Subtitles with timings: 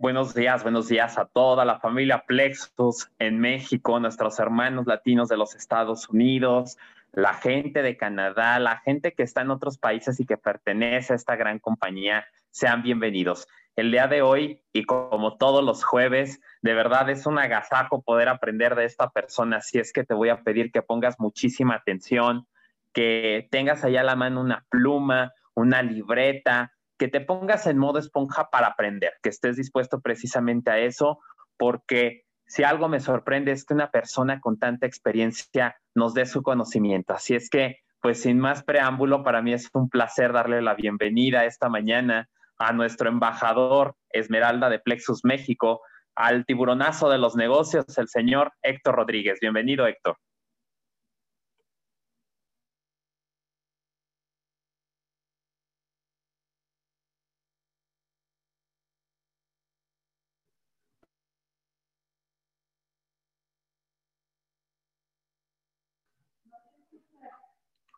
[0.00, 5.36] Buenos días, buenos días a toda la familia Plexus en México, nuestros hermanos latinos de
[5.36, 6.78] los Estados Unidos,
[7.12, 11.16] la gente de Canadá, la gente que está en otros países y que pertenece a
[11.16, 13.46] esta gran compañía, sean bienvenidos.
[13.76, 18.30] El día de hoy, y como todos los jueves, de verdad es un agasajo poder
[18.30, 22.46] aprender de esta persona, así es que te voy a pedir que pongas muchísima atención,
[22.94, 27.98] que tengas allá a la mano una pluma, una libreta, que te pongas en modo
[27.98, 31.18] esponja para aprender, que estés dispuesto precisamente a eso,
[31.56, 36.42] porque si algo me sorprende es que una persona con tanta experiencia nos dé su
[36.42, 37.14] conocimiento.
[37.14, 41.46] Así es que, pues sin más preámbulo, para mí es un placer darle la bienvenida
[41.46, 42.28] esta mañana
[42.58, 45.80] a nuestro embajador Esmeralda de Plexus México,
[46.14, 49.38] al tiburonazo de los negocios, el señor Héctor Rodríguez.
[49.40, 50.18] Bienvenido, Héctor.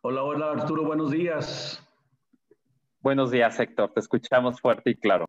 [0.04, 1.80] Hola, hola Arturo, buenos días.
[3.02, 3.92] Buenos días, Héctor.
[3.92, 5.26] Te escuchamos fuerte y claro.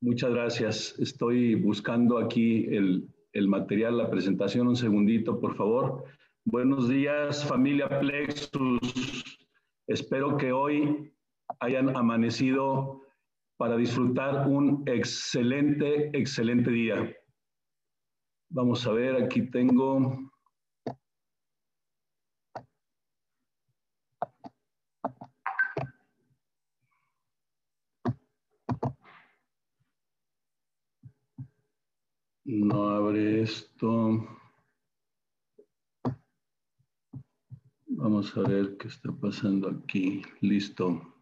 [0.00, 0.98] Muchas gracias.
[0.98, 4.66] Estoy buscando aquí el, el material, la presentación.
[4.66, 6.04] Un segundito, por favor.
[6.46, 9.38] Buenos días, familia Plexus.
[9.88, 11.12] Espero que hoy
[11.60, 13.02] hayan amanecido
[13.58, 17.14] para disfrutar un excelente, excelente día.
[18.48, 20.32] Vamos a ver, aquí tengo
[33.14, 34.26] Esto.
[37.86, 40.22] Vamos a ver qué está pasando aquí.
[40.40, 41.13] Listo.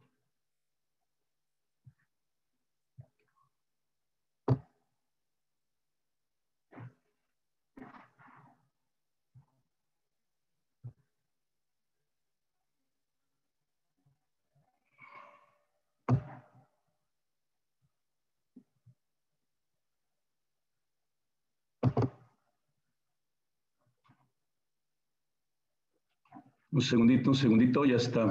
[26.72, 28.24] Un segundito, un segundito, ya está.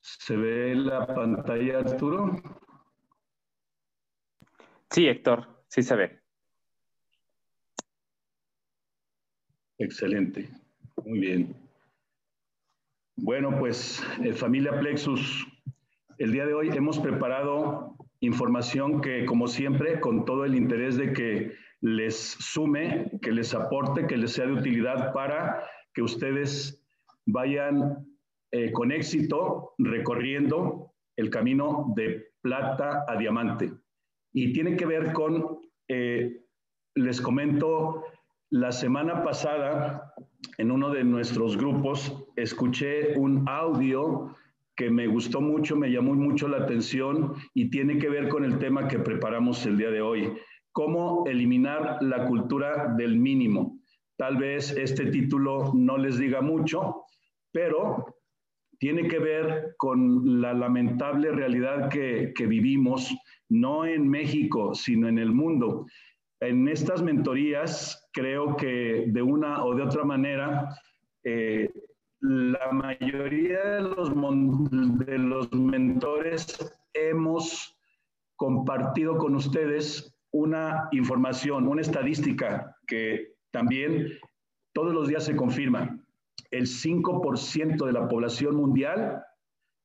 [0.00, 2.36] ¿Se ve la pantalla, Arturo?
[4.92, 6.20] Sí, Héctor, sí se ve.
[9.78, 10.50] Excelente,
[11.06, 11.56] muy bien.
[13.16, 15.48] Bueno, pues eh, familia Plexus,
[16.18, 21.14] el día de hoy hemos preparado información que, como siempre, con todo el interés de
[21.14, 25.64] que les sume, que les aporte, que les sea de utilidad para
[25.94, 26.84] que ustedes
[27.24, 28.06] vayan
[28.50, 33.72] eh, con éxito recorriendo el camino de plata a diamante
[34.32, 36.42] y tiene que ver con, eh,
[36.94, 38.04] les comento,
[38.50, 40.14] la semana pasada
[40.58, 44.34] en uno de nuestros grupos escuché un audio
[44.76, 48.58] que me gustó mucho, me llamó mucho la atención y tiene que ver con el
[48.58, 50.32] tema que preparamos el día de hoy,
[50.72, 53.78] cómo eliminar la cultura del mínimo.
[54.16, 57.04] Tal vez este título no les diga mucho,
[57.52, 58.06] pero
[58.82, 63.16] tiene que ver con la lamentable realidad que, que vivimos
[63.48, 65.86] no en México, sino en el mundo.
[66.40, 70.76] En estas mentorías, creo que de una o de otra manera,
[71.22, 71.70] eh,
[72.18, 74.10] la mayoría de los,
[75.06, 77.78] de los mentores hemos
[78.34, 84.08] compartido con ustedes una información, una estadística que también
[84.72, 86.01] todos los días se confirma.
[86.50, 89.24] El 5% de la población mundial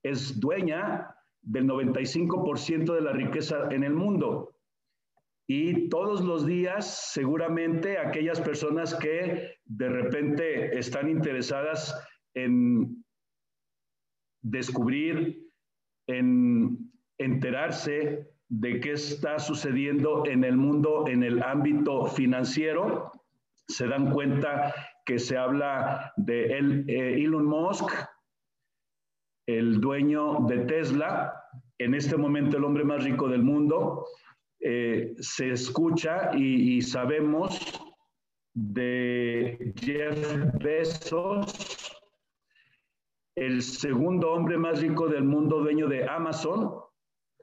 [0.03, 4.53] es dueña del 95% de la riqueza en el mundo.
[5.49, 11.95] Y todos los días, seguramente, aquellas personas que de repente están interesadas
[12.33, 13.03] en
[14.41, 15.47] descubrir,
[16.07, 23.11] en enterarse de qué está sucediendo en el mundo en el ámbito financiero,
[23.67, 24.73] se dan cuenta
[25.07, 27.89] que se habla de eh, Elon Musk,
[29.48, 31.33] el dueño de Tesla,
[31.77, 34.06] en este momento el hombre más rico del mundo,
[34.59, 37.57] eh, se escucha y, sabemos
[38.54, 41.95] de Jeff Bezos,
[43.36, 46.81] el segundo hombre más rico del mundo, dueño de Amazon,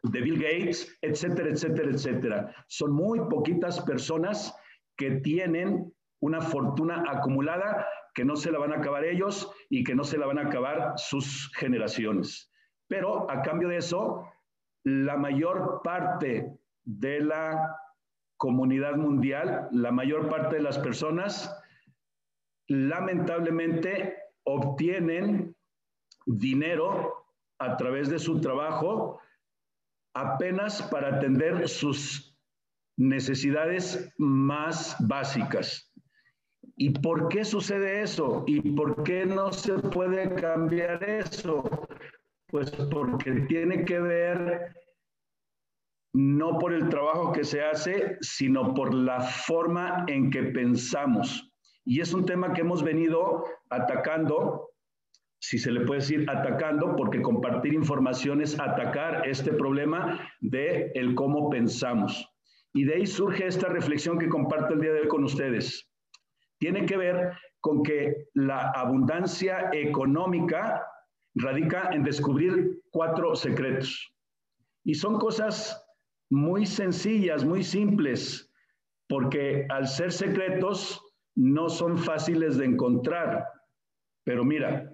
[0.03, 2.55] de Bill Gates, etcétera, etcétera, etcétera.
[2.69, 4.55] Son muy poquitas personas
[4.99, 9.95] que tienen una fortuna acumulada que no se la van a acabar ellos y que
[9.95, 12.51] no se la van a acabar sus generaciones.
[12.89, 14.27] Pero a cambio de eso,
[14.85, 17.77] la mayor parte de la
[18.39, 21.55] comunidad mundial, la mayor parte de las personas,
[22.69, 25.55] lamentablemente obtienen
[26.25, 27.27] dinero
[27.59, 29.21] a través de su trabajo
[30.15, 32.35] apenas para atender sus
[32.97, 35.94] necesidades más básicas.
[36.77, 38.43] ¿Y por qué sucede eso?
[38.47, 41.87] ¿Y por qué no se puede cambiar eso?
[42.49, 44.75] Pues porque tiene que ver
[46.13, 51.53] no por el trabajo que se hace, sino por la forma en que pensamos.
[51.85, 54.71] Y es un tema que hemos venido atacando,
[55.39, 61.15] si se le puede decir atacando, porque compartir información es atacar este problema de el
[61.15, 62.29] cómo pensamos.
[62.73, 65.89] Y de ahí surge esta reflexión que comparto el día de hoy con ustedes
[66.65, 70.83] tiene que ver con que la abundancia económica
[71.35, 74.15] radica en descubrir cuatro secretos.
[74.83, 75.87] Y son cosas
[76.31, 78.51] muy sencillas, muy simples,
[79.11, 81.03] porque al ser secretos
[81.37, 83.47] no son fáciles de encontrar.
[84.25, 84.91] Pero mira,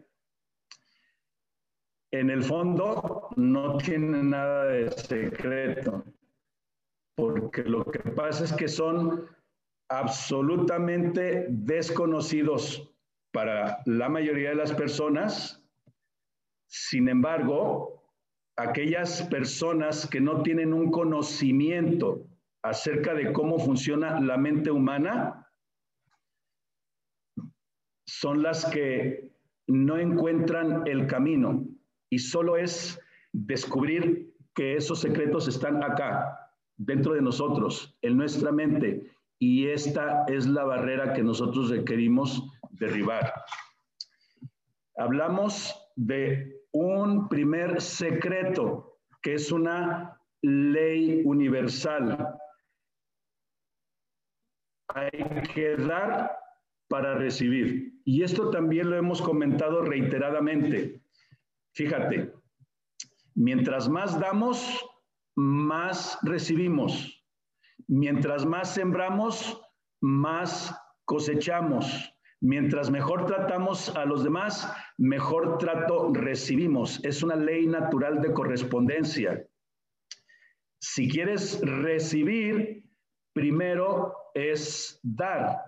[2.11, 6.03] en el fondo no tiene nada de secreto,
[7.15, 9.29] porque lo que pasa es que son
[9.91, 12.89] absolutamente desconocidos
[13.33, 15.63] para la mayoría de las personas.
[16.69, 18.01] Sin embargo,
[18.57, 22.25] aquellas personas que no tienen un conocimiento
[22.63, 25.49] acerca de cómo funciona la mente humana
[28.07, 29.33] son las que
[29.67, 31.65] no encuentran el camino
[32.11, 33.01] y solo es
[33.33, 39.11] descubrir que esos secretos están acá, dentro de nosotros, en nuestra mente,
[39.41, 43.33] y esta es la barrera que nosotros requerimos derribar.
[44.97, 52.39] Hablamos de un primer secreto, que es una ley universal.
[54.89, 55.11] Hay
[55.55, 56.37] que dar
[56.89, 57.95] para recibir.
[58.05, 61.01] Y esto también lo hemos comentado reiteradamente.
[61.73, 62.35] Fíjate,
[63.35, 64.85] mientras más damos,
[65.35, 67.20] más recibimos.
[67.93, 69.61] Mientras más sembramos,
[70.01, 70.73] más
[71.05, 72.15] cosechamos.
[72.41, 77.05] Mientras mejor tratamos a los demás, mejor trato recibimos.
[77.05, 79.45] Es una ley natural de correspondencia.
[80.81, 82.85] Si quieres recibir,
[83.33, 85.61] primero es dar.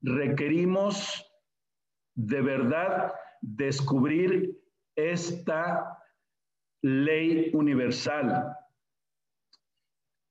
[0.00, 1.30] Requerimos
[2.14, 3.12] de verdad
[3.42, 4.58] descubrir
[4.96, 6.02] esta
[6.82, 8.56] ley universal.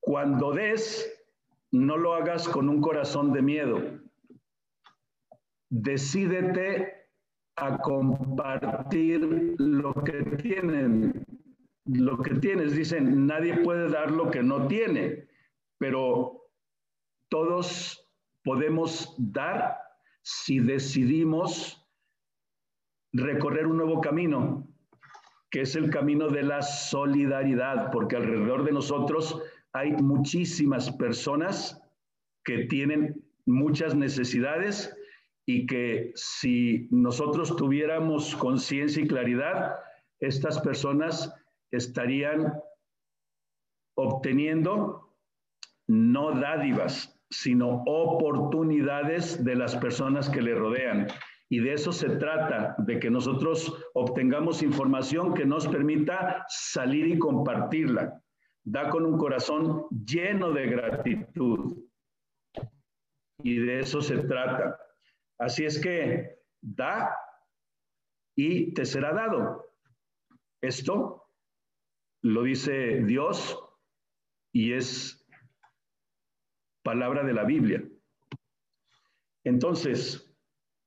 [0.02, 1.19] Cuando des,
[1.72, 3.82] no lo hagas con un corazón de miedo.
[5.70, 7.08] Decídete
[7.56, 11.26] a compartir lo que tienen,
[11.86, 12.76] lo que tienes.
[12.76, 15.28] Dicen, nadie puede dar lo que no tiene,
[15.78, 16.48] pero
[17.30, 18.06] todos
[18.44, 19.78] podemos dar
[20.22, 21.86] si decidimos
[23.14, 24.68] recorrer un nuevo camino,
[25.52, 29.42] que es el camino de la solidaridad, porque alrededor de nosotros
[29.74, 31.82] hay muchísimas personas
[32.44, 34.96] que tienen muchas necesidades
[35.46, 39.76] y que si nosotros tuviéramos conciencia y claridad,
[40.20, 41.34] estas personas
[41.72, 42.54] estarían
[43.96, 45.16] obteniendo
[45.88, 51.08] no dádivas, sino oportunidades de las personas que le rodean.
[51.50, 57.18] Y de eso se trata, de que nosotros obtengamos información que nos permita salir y
[57.18, 58.22] compartirla
[58.64, 61.78] da con un corazón lleno de gratitud.
[63.44, 64.78] Y de eso se trata.
[65.38, 67.16] Así es que da
[68.36, 69.66] y te será dado.
[70.62, 71.30] Esto
[72.22, 73.58] lo dice Dios
[74.52, 75.26] y es
[76.84, 77.84] palabra de la Biblia.
[79.46, 80.36] Entonces,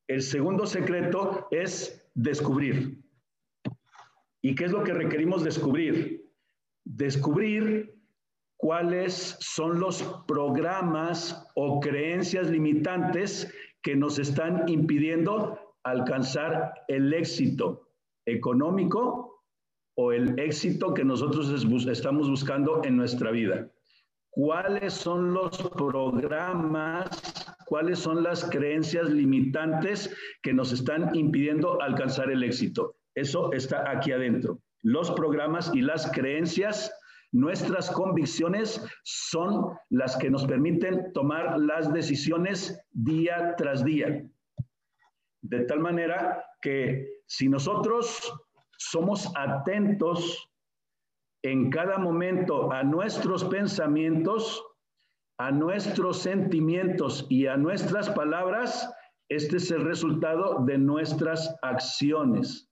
[0.09, 3.03] el segundo secreto es descubrir.
[4.43, 6.22] ¿Y qué es lo que requerimos descubrir?
[6.85, 7.95] Descubrir
[8.57, 17.89] cuáles son los programas o creencias limitantes que nos están impidiendo alcanzar el éxito
[18.27, 19.45] económico
[19.97, 21.51] o el éxito que nosotros
[21.89, 23.69] estamos buscando en nuestra vida.
[24.31, 27.11] ¿Cuáles son los programas,
[27.67, 32.97] cuáles son las creencias limitantes que nos están impidiendo alcanzar el éxito.
[33.15, 34.61] Eso está aquí adentro.
[34.83, 36.93] Los programas y las creencias,
[37.33, 44.23] nuestras convicciones son las que nos permiten tomar las decisiones día tras día.
[45.43, 48.33] De tal manera que si nosotros
[48.77, 50.51] somos atentos
[51.43, 54.65] en cada momento a nuestros pensamientos,
[55.39, 58.93] a nuestros sentimientos y a nuestras palabras,
[59.29, 62.72] este es el resultado de nuestras acciones.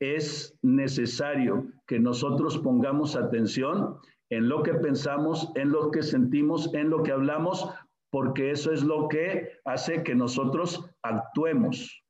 [0.00, 3.98] Es necesario que nosotros pongamos atención
[4.30, 7.68] en lo que pensamos, en lo que sentimos, en lo que hablamos,
[8.10, 12.04] porque eso es lo que hace que nosotros actuemos.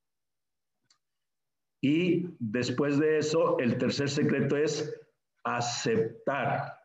[1.82, 4.98] Y después de eso, el tercer secreto es
[5.44, 6.78] aceptar.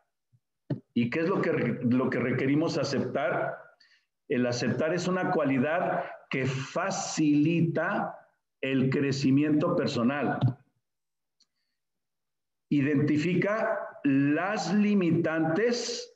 [0.92, 3.56] ¿Y qué es lo que, lo que requerimos aceptar?
[4.28, 8.14] El aceptar es una cualidad que facilita
[8.60, 10.38] el crecimiento personal.
[12.70, 16.10] Identifica las limitantes,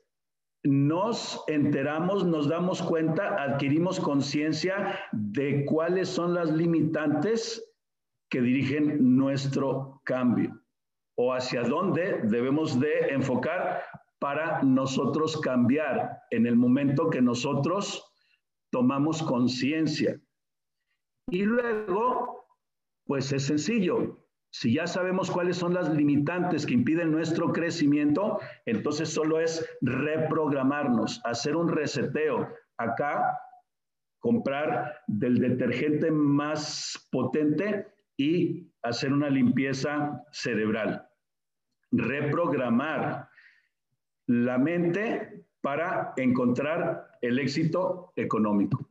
[0.63, 7.63] nos enteramos, nos damos cuenta, adquirimos conciencia de cuáles son las limitantes
[8.31, 10.65] que dirigen nuestro cambio
[11.17, 13.83] o hacia dónde debemos de enfocar
[14.19, 18.03] para nosotros cambiar en el momento que nosotros
[18.73, 20.21] tomamos conciencia.
[21.29, 22.47] Y luego,
[23.07, 24.24] pues es sencillo.
[24.55, 31.21] Si ya sabemos cuáles son las limitantes que impiden nuestro crecimiento, entonces solo es reprogramarnos,
[31.25, 32.55] hacer un reseteo.
[32.77, 33.37] Acá,
[34.21, 41.05] comprar del detergente más potente y hacer una limpieza cerebral.
[41.91, 43.29] Reprogramar
[44.29, 48.89] la mente para encontrar el éxito económico.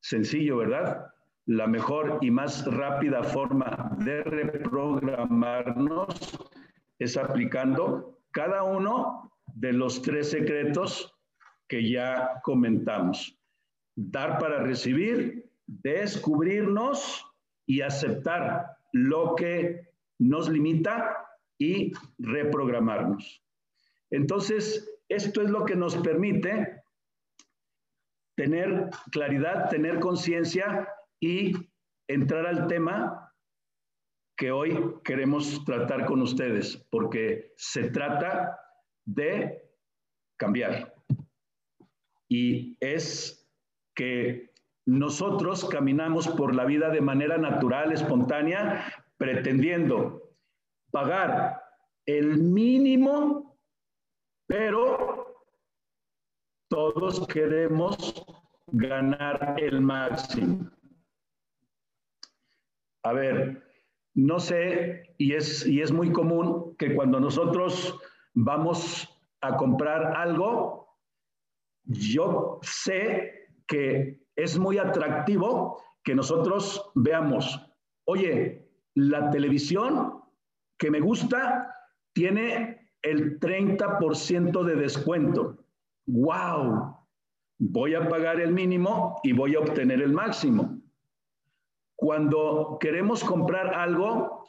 [0.00, 1.06] Sencillo, ¿verdad?
[1.48, 6.38] La mejor y más rápida forma de reprogramarnos
[6.98, 11.16] es aplicando cada uno de los tres secretos
[11.66, 13.40] que ya comentamos.
[13.96, 17.24] Dar para recibir, descubrirnos
[17.64, 19.88] y aceptar lo que
[20.18, 23.42] nos limita y reprogramarnos.
[24.10, 26.82] Entonces, esto es lo que nos permite
[28.36, 31.52] tener claridad, tener conciencia y
[32.08, 33.32] entrar al tema
[34.36, 38.58] que hoy queremos tratar con ustedes, porque se trata
[39.04, 39.68] de
[40.38, 40.94] cambiar.
[42.28, 43.48] Y es
[43.96, 44.52] que
[44.86, 48.84] nosotros caminamos por la vida de manera natural, espontánea,
[49.16, 50.22] pretendiendo
[50.92, 51.60] pagar
[52.06, 53.58] el mínimo,
[54.46, 55.44] pero
[56.70, 58.24] todos queremos
[58.68, 60.70] ganar el máximo.
[63.04, 63.62] A ver,
[64.14, 67.98] no sé, y es, y es muy común que cuando nosotros
[68.34, 69.08] vamos
[69.40, 70.98] a comprar algo,
[71.84, 77.60] yo sé que es muy atractivo que nosotros veamos,
[78.06, 80.22] oye, la televisión
[80.78, 81.74] que me gusta
[82.12, 85.64] tiene el 30% de descuento.
[86.06, 86.96] ¡Wow!
[87.58, 90.80] Voy a pagar el mínimo y voy a obtener el máximo.
[92.00, 94.46] Cuando queremos comprar algo,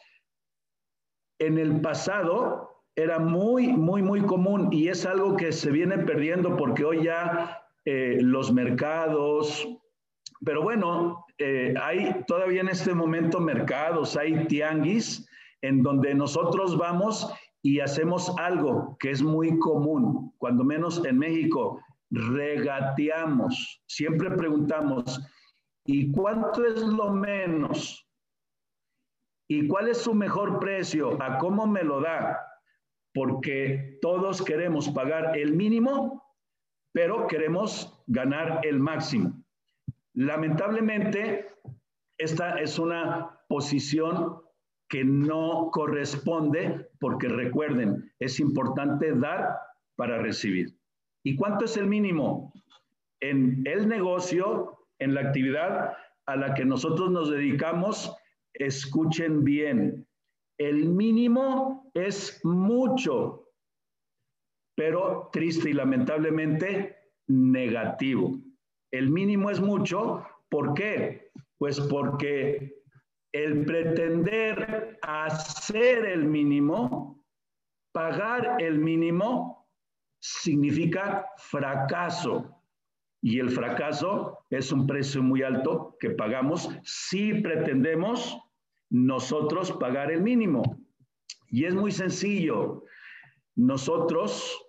[1.39, 6.55] en el pasado era muy, muy, muy común y es algo que se viene perdiendo
[6.55, 9.67] porque hoy ya eh, los mercados,
[10.45, 15.27] pero bueno, eh, hay todavía en este momento mercados, hay tianguis
[15.63, 21.81] en donde nosotros vamos y hacemos algo que es muy común, cuando menos en México,
[22.11, 25.19] regateamos, siempre preguntamos,
[25.91, 28.07] ¿y cuánto es lo menos?
[29.49, 31.19] ¿Y cuál es su mejor precio?
[31.19, 32.39] ¿A cómo me lo da?
[33.11, 36.23] Porque todos queremos pagar el mínimo,
[36.93, 39.43] pero queremos ganar el máximo.
[40.13, 41.47] Lamentablemente,
[42.19, 44.43] esta es una posición
[44.89, 49.57] que no corresponde porque recuerden, es importante dar
[49.95, 50.77] para recibir.
[51.23, 52.53] ¿Y cuánto es el mínimo?
[53.21, 58.15] En el negocio, en la actividad a la que nosotros nos dedicamos,
[58.53, 60.07] escuchen bien,
[60.59, 63.47] el mínimo es mucho,
[64.75, 68.37] pero triste y lamentablemente negativo.
[68.91, 71.31] El mínimo es mucho, ¿por qué?
[71.57, 72.81] Pues porque
[73.31, 77.23] el pretender hacer el mínimo,
[77.93, 79.69] pagar el mínimo,
[80.21, 82.61] significa fracaso.
[83.21, 88.37] Y el fracaso es un precio muy alto que pagamos si pretendemos
[88.89, 90.63] nosotros pagar el mínimo.
[91.47, 92.83] Y es muy sencillo.
[93.55, 94.65] Nosotros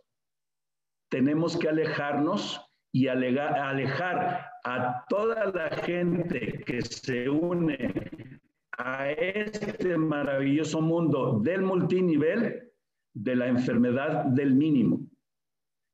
[1.09, 2.61] tenemos que alejarnos
[2.93, 8.41] y alejar a toda la gente que se une
[8.77, 12.73] a este maravilloso mundo del multinivel
[13.15, 15.01] de la enfermedad del mínimo.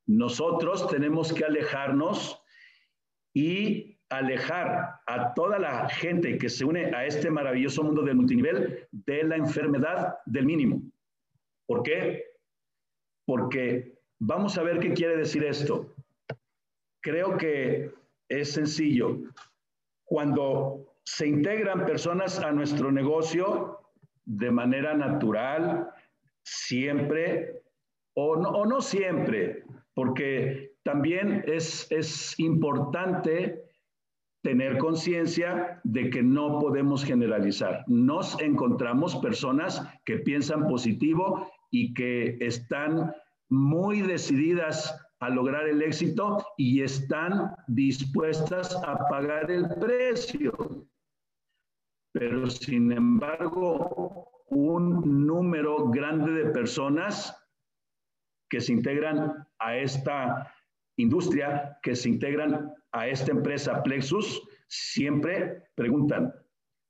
[0.07, 2.41] Nosotros tenemos que alejarnos
[3.37, 8.89] y alejar a toda la gente que se une a este maravilloso mundo del multinivel
[8.93, 10.81] de la enfermedad del mínimo.
[11.67, 12.25] ¿Por qué?
[13.27, 15.95] Porque vamos a ver qué quiere decir esto.
[17.03, 17.91] Creo que
[18.31, 19.19] es sencillo.
[20.07, 23.81] Cuando se integran personas a nuestro negocio
[24.25, 25.91] de manera natural,
[26.43, 27.61] siempre,
[28.15, 29.63] o no, o no siempre,
[29.93, 33.61] porque también es, es importante
[34.45, 37.83] tener conciencia de que no podemos generalizar.
[37.89, 43.13] Nos encontramos personas que piensan positivo y que están
[43.49, 50.87] muy decididas a lograr el éxito y están dispuestas a pagar el precio.
[52.13, 57.37] Pero sin embargo, un número grande de personas
[58.49, 60.53] que se integran a esta
[60.97, 66.33] industria, que se integran a esta empresa Plexus, siempre preguntan,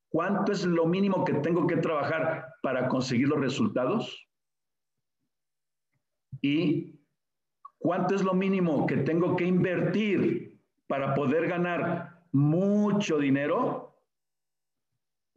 [0.08, 4.26] ¿cuánto es lo mínimo que tengo que trabajar para conseguir los resultados?
[6.40, 7.00] ¿Y
[7.78, 13.86] cuánto es lo mínimo que tengo que invertir para poder ganar mucho dinero?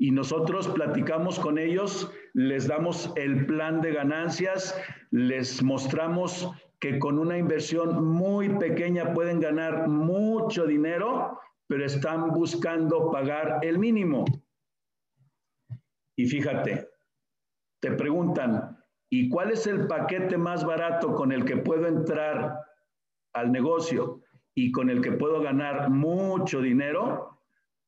[0.01, 4.73] y nosotros platicamos con ellos, les damos el plan de ganancias,
[5.11, 6.49] les mostramos
[6.79, 13.77] que con una inversión muy pequeña pueden ganar mucho dinero, pero están buscando pagar el
[13.77, 14.25] mínimo.
[16.15, 16.87] Y fíjate,
[17.81, 18.77] te preguntan,
[19.09, 22.59] ¿y cuál es el paquete más barato con el que puedo entrar
[23.33, 24.21] al negocio
[24.55, 27.41] y con el que puedo ganar mucho dinero?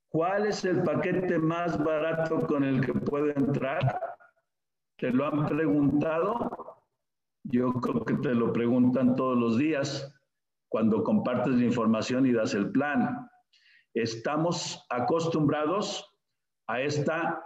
[0.10, 4.00] ¿Cuál es el paquete más barato con el que puedo entrar?
[4.98, 6.71] ¿Te lo han preguntado?
[7.52, 10.14] Yo creo que te lo preguntan todos los días.
[10.70, 13.30] Cuando compartes la información y das el plan.
[13.94, 16.10] Estamos acostumbrados
[16.68, 17.44] a esta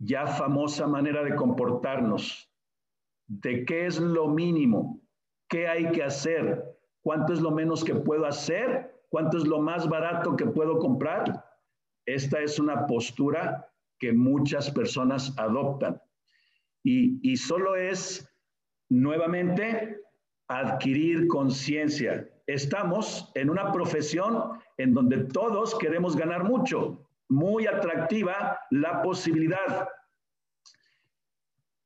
[0.00, 2.52] ya famosa manera de comportarnos,
[3.28, 5.00] de qué es lo mínimo,
[5.48, 9.88] qué hay que hacer, cuánto es lo menos que puedo hacer, cuánto es lo más
[9.88, 11.44] barato que puedo comprar.
[12.06, 13.68] Esta es una postura
[14.00, 16.00] que muchas personas adoptan.
[16.82, 18.27] Y, solo es
[18.88, 20.00] nuevamente
[20.48, 22.28] adquirir conciencia.
[22.46, 29.88] Estamos en una profesión en donde todos queremos ganar mucho, muy atractiva la posibilidad.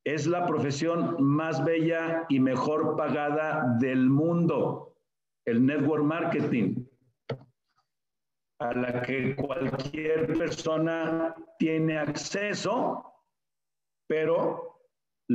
[0.05, 4.95] Es la profesión más bella y mejor pagada del mundo,
[5.45, 6.85] el network marketing
[8.63, 13.05] a la que cualquier persona tiene acceso,
[14.07, 14.72] pero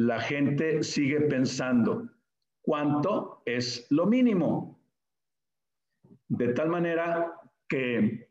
[0.06, 2.08] la gente sigue pensando
[2.62, 4.80] cuánto es lo mínimo.
[6.28, 7.34] De tal manera
[7.68, 8.30] que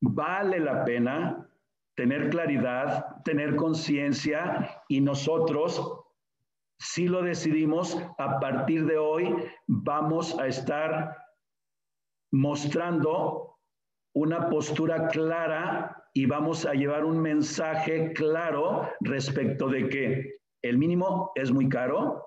[0.00, 1.48] vale la pena
[1.94, 5.80] tener claridad, tener conciencia y nosotros,
[6.78, 9.32] si lo decidimos, a partir de hoy
[9.68, 11.16] vamos a estar
[12.32, 13.58] mostrando
[14.12, 21.32] una postura clara y vamos a llevar un mensaje claro respecto de que el mínimo
[21.34, 22.26] es muy caro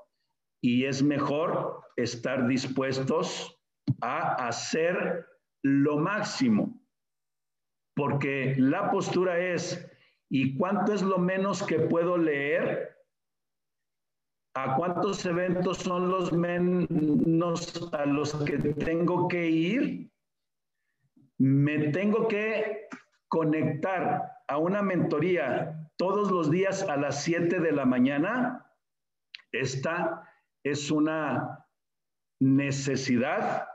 [0.61, 3.59] y es mejor estar dispuestos
[4.01, 5.25] a hacer
[5.63, 6.81] lo máximo.
[7.95, 9.87] Porque la postura es,
[10.29, 12.89] ¿y cuánto es lo menos que puedo leer?
[14.55, 20.13] ¿A cuántos eventos son los menos a los que tengo que ir?
[21.43, 22.87] me tengo que
[23.27, 28.69] conectar a una mentoría todos los días a las 7 de la mañana,
[29.53, 30.29] esta
[30.61, 31.65] es una
[32.41, 33.69] necesidad,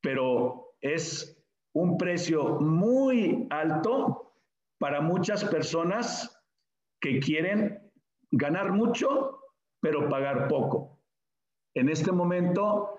[0.00, 4.32] pero es un precio muy alto
[4.78, 6.40] para muchas personas
[7.00, 7.90] que quieren
[8.30, 9.40] ganar mucho,
[9.80, 11.02] pero pagar poco.
[11.74, 12.94] En este momento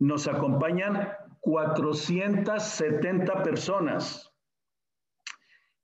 [0.00, 4.29] nos acompañan 470 personas.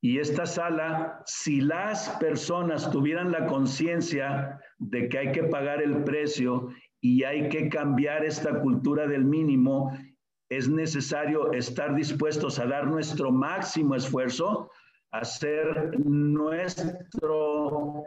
[0.06, 6.04] Y esta sala, si las personas tuvieran la conciencia de que hay que pagar el
[6.04, 6.68] precio
[7.00, 9.98] y hay que cambiar esta cultura del mínimo
[10.48, 14.70] es necesario estar dispuestos a dar nuestro máximo esfuerzo,
[15.10, 18.04] hacer nuestro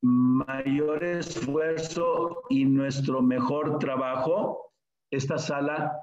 [0.00, 4.70] mayor esfuerzo y nuestro mejor trabajo,
[5.10, 5.98] esta sala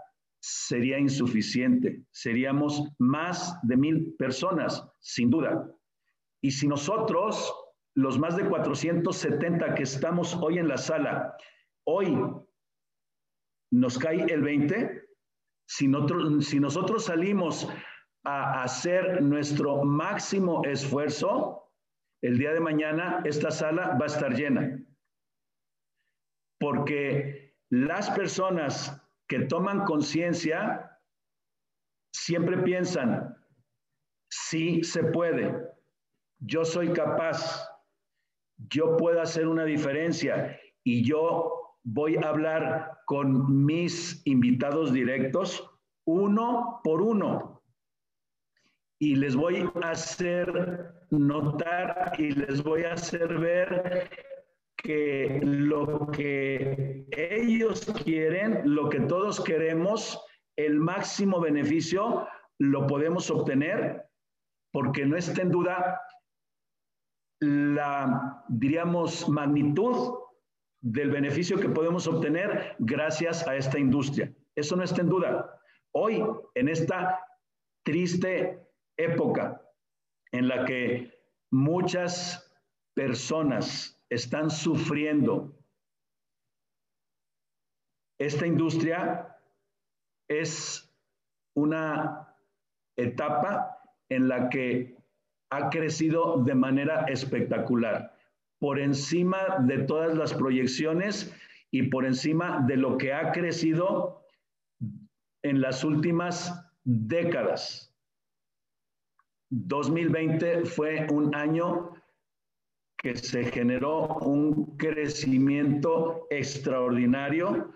[0.47, 2.03] sería insuficiente.
[2.12, 5.67] Seríamos más de mil personas, sin duda.
[6.39, 7.51] Y si nosotros,
[7.95, 11.36] los más de 470 que estamos hoy en la sala,
[11.88, 12.15] hoy
[13.71, 15.01] nos cae el 20,
[15.67, 17.67] si nosotros, si nosotros salimos
[18.23, 21.71] a hacer nuestro máximo esfuerzo,
[22.21, 24.79] el día de mañana esta sala va a estar llena.
[26.60, 31.00] Porque las personas que toman conciencia
[32.14, 33.36] siempre piensan,
[34.30, 35.54] sí se puede,
[36.40, 37.68] yo soy capaz,
[38.58, 45.70] yo puedo hacer una diferencia y yo voy a hablar con mis invitados directos
[46.06, 47.64] uno por uno
[49.00, 54.10] y les voy a hacer notar y les voy a hacer ver
[54.86, 60.24] que lo que ellos quieren, lo que todos queremos,
[60.56, 62.28] el máximo beneficio
[62.60, 64.06] lo podemos obtener
[64.71, 66.02] porque no está en duda
[67.39, 70.19] la, diríamos, magnitud
[70.82, 74.32] del beneficio que podemos obtener gracias a esta industria.
[74.56, 75.60] Eso no está en duda.
[75.93, 77.19] Hoy, en esta
[77.84, 78.67] triste
[78.98, 79.62] época
[80.32, 81.12] en la que
[81.52, 82.52] muchas
[82.93, 85.56] personas están sufriendo,
[88.18, 89.38] esta industria
[90.28, 90.89] es
[91.56, 92.34] una
[92.98, 93.78] etapa
[94.10, 94.98] en la que
[95.50, 98.15] ha crecido de manera espectacular,
[98.60, 101.34] por encima de todas las proyecciones
[101.72, 104.26] y por encima de lo que ha crecido
[105.44, 107.94] en las últimas décadas.
[109.50, 111.94] 2020 fue un año
[113.06, 117.72] que se generó un crecimiento extraordinario.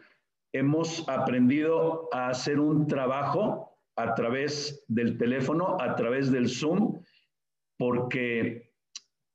[0.51, 7.03] Hemos aprendido a hacer un trabajo a través del teléfono, a través del Zoom,
[7.77, 8.73] porque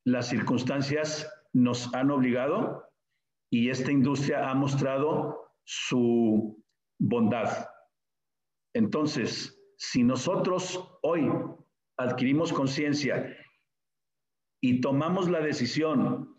[0.05, 2.91] las circunstancias nos han obligado
[3.49, 6.61] y esta industria ha mostrado su
[6.99, 7.69] bondad.
[8.75, 11.31] Entonces, si nosotros hoy
[11.97, 13.37] adquirimos conciencia
[14.65, 16.35] y tomamos la decisión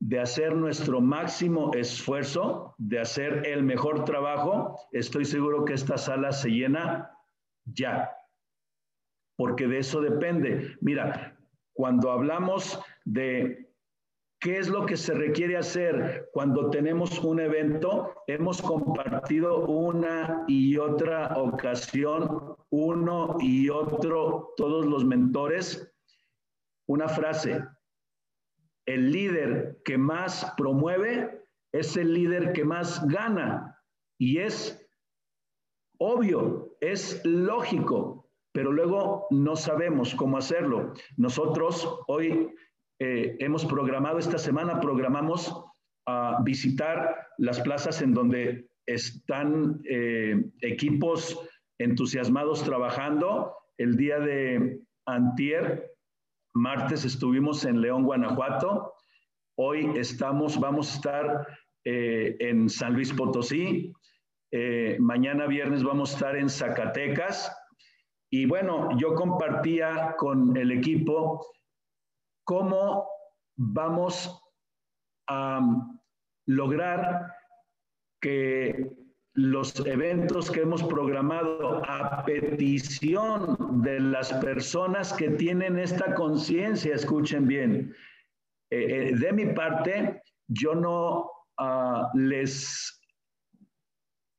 [0.00, 6.32] de hacer nuestro máximo esfuerzo, de hacer el mejor trabajo, estoy seguro que esta sala
[6.32, 7.16] se llena
[7.66, 8.10] ya,
[9.36, 10.76] porque de eso depende.
[10.80, 11.38] Mira,
[11.72, 13.70] cuando hablamos de
[14.40, 20.78] qué es lo que se requiere hacer cuando tenemos un evento, hemos compartido una y
[20.78, 25.94] otra ocasión, uno y otro, todos los mentores,
[26.88, 27.64] una frase,
[28.86, 33.78] el líder que más promueve es el líder que más gana.
[34.18, 34.88] Y es
[35.98, 40.92] obvio, es lógico pero luego no sabemos cómo hacerlo.
[41.16, 42.50] Nosotros hoy
[42.98, 45.54] eh, hemos programado, esta semana programamos
[46.06, 51.38] a visitar las plazas en donde están eh, equipos
[51.78, 53.54] entusiasmados trabajando.
[53.76, 55.87] El día de antier,
[56.58, 58.94] martes, estuvimos en León, Guanajuato.
[59.56, 61.46] Hoy estamos, vamos a estar
[61.84, 63.92] eh, en San Luis Potosí.
[64.98, 67.54] mañana viernes vamos a estar en Zacatecas
[68.30, 71.46] y bueno, yo compartía con el equipo
[72.44, 73.08] cómo
[73.56, 74.42] vamos
[75.28, 75.60] a
[76.46, 77.34] lograr
[78.20, 78.90] que
[79.38, 87.46] los eventos que hemos programado a petición de las personas que tienen esta conciencia, escuchen
[87.46, 87.94] bien,
[88.72, 93.00] eh, eh, de mi parte, yo no ah, les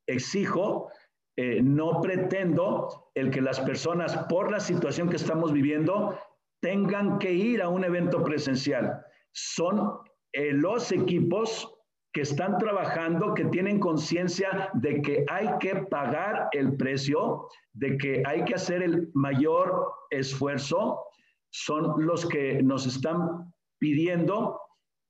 [0.06, 0.92] exijo
[1.38, 6.20] eh, no pretendo el que las personas, por la situación que estamos viviendo,
[6.62, 9.02] tengan que ir a un evento presencial.
[9.32, 10.00] Son
[10.34, 11.79] los equipos
[12.14, 18.24] que están trabajando, que tienen conciencia de que hay que pagar el precio, de que
[18.26, 21.04] hay que hacer el mayor esfuerzo,
[21.52, 24.60] son los que nos están pidiendo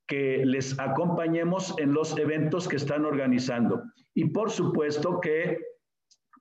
[0.07, 3.81] que les acompañemos en los eventos que están organizando.
[4.13, 5.59] Y por supuesto que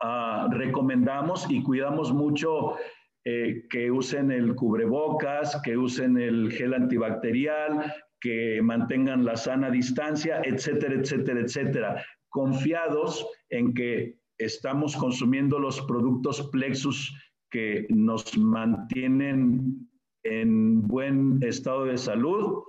[0.00, 2.76] Ah, recomendamos y cuidamos mucho
[3.24, 10.40] eh, que usen el cubrebocas, que usen el gel antibacterial, que mantengan la sana distancia,
[10.44, 12.04] etcétera, etcétera, etcétera.
[12.28, 17.14] Confiados en que estamos consumiendo los productos Plexus
[17.50, 19.88] que nos mantienen
[20.24, 22.62] en buen estado de salud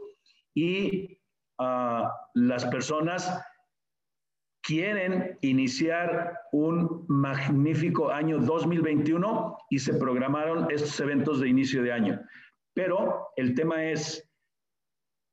[0.56, 1.20] y
[1.60, 3.42] uh, las personas
[4.62, 12.22] quieren iniciar un magnífico año 2021 y se programaron estos eventos de inicio de año.
[12.76, 14.29] Pero el tema es,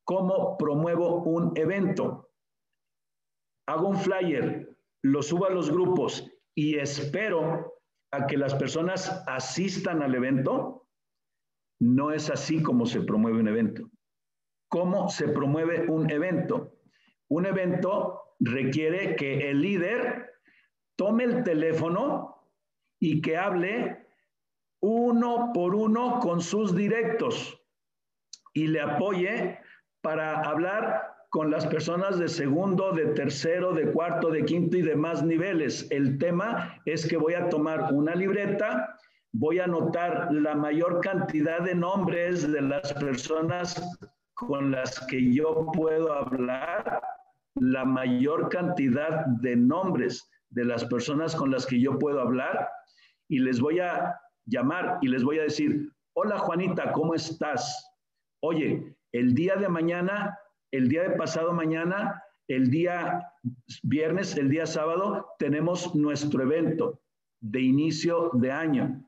[0.06, 2.30] ¿cómo promuevo un evento?
[3.68, 7.74] Hago un flyer, lo subo a los grupos y espero
[8.12, 10.88] a que las personas asistan al evento.
[11.80, 13.90] No es así como se promueve un evento.
[14.70, 16.72] ¿Cómo se promueve un evento?
[17.28, 20.32] Un evento requiere que el líder
[20.96, 22.42] tome el teléfono
[23.00, 24.06] y que hable
[24.80, 27.60] uno por uno con sus directos
[28.54, 29.58] y le apoye
[30.06, 34.94] para hablar con las personas de segundo, de tercero, de cuarto, de quinto y de
[34.94, 35.88] más niveles.
[35.90, 38.96] El tema es que voy a tomar una libreta,
[39.32, 43.98] voy a anotar la mayor cantidad de nombres de las personas
[44.34, 47.02] con las que yo puedo hablar
[47.56, 52.68] la mayor cantidad de nombres de las personas con las que yo puedo hablar
[53.26, 57.92] y les voy a llamar y les voy a decir, hola Juanita, ¿cómo estás?
[58.38, 60.38] Oye, el día de mañana,
[60.70, 63.32] el día de pasado mañana, el día
[63.82, 67.00] viernes, el día sábado, tenemos nuestro evento
[67.40, 69.04] de inicio de año.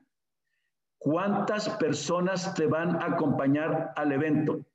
[0.97, 4.65] ¿Cuántas personas te van a acompañar al evento?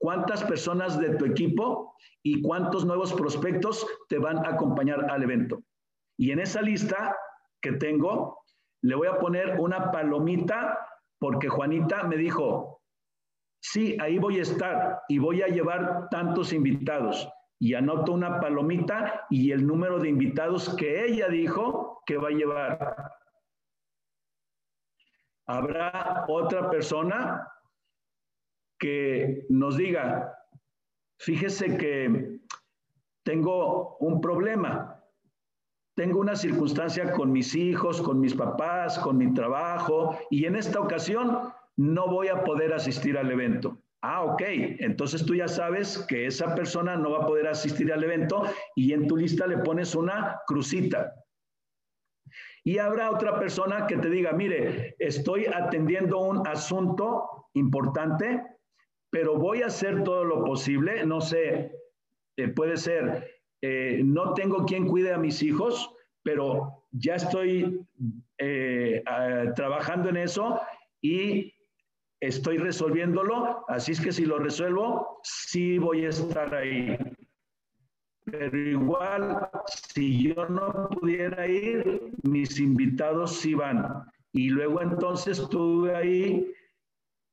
[0.00, 5.62] ¿Cuántas personas de tu equipo y cuántos nuevos prospectos te van a acompañar al evento.
[6.18, 7.16] Y en esa lista
[7.62, 8.44] que tengo,
[8.82, 10.78] le voy a poner una palomita
[11.18, 12.77] porque Juanita me dijo,
[13.72, 17.28] sí, ahí voy a estar y voy a llevar tantos invitados.
[17.60, 22.32] Y anoto una palomita y el número de invitados que ella dijo que va a
[22.32, 22.96] llevar.
[25.46, 27.48] Habrá otra persona
[28.78, 30.38] que nos diga,
[31.18, 32.40] Fíjese que
[33.24, 35.02] tengo un problema.
[35.94, 40.80] Tengo una circunstancia con mis hijos, con mis papás, con mi trabajo, y en esta
[40.80, 43.80] ocasión no voy a poder asistir al evento.
[44.02, 44.42] Ah, ok.
[44.80, 48.42] Entonces tú ya sabes que esa persona no va a poder asistir al evento
[48.74, 51.14] y en tu lista le pones una crucita.
[52.64, 58.42] Y habrá otra persona que te diga, mire, estoy atendiendo un asunto importante,
[59.10, 61.72] pero voy a hacer todo lo posible, no sé,
[62.36, 63.30] eh, puede ser,
[63.62, 67.80] eh, no tengo quien cuide a mis hijos, pero ya estoy
[68.38, 69.02] eh,
[69.54, 70.60] trabajando en eso
[71.00, 71.54] y
[72.20, 76.96] estoy resolviéndolo, así es que si lo resuelvo, sí voy a estar ahí.
[78.24, 84.04] Pero igual, si yo no pudiera ir, mis invitados sí van.
[84.32, 86.54] Y luego entonces estuve ahí